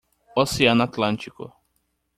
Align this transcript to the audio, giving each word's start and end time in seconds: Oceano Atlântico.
Oceano 0.35 0.81
Atlântico. 0.85 1.53